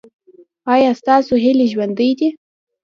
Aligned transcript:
ایا 0.73 0.91
ستاسو 1.01 1.33
هیلې 1.43 1.65
ژوندۍ 1.71 2.11
دي؟ 2.19 2.29